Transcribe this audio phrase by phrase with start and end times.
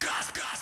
[0.00, 0.55] газ, газ.